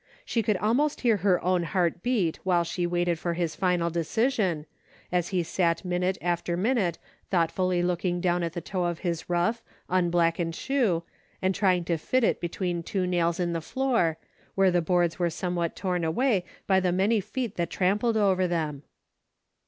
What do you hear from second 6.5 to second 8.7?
minute thought fully looking down at the